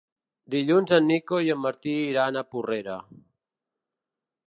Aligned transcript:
Dilluns 0.53 0.93
en 0.97 1.05
Nico 1.09 1.43
i 1.49 1.53
en 1.55 1.61
Martí 1.67 1.95
iran 2.07 2.41
a 2.41 2.45
Porrera. 2.57 2.99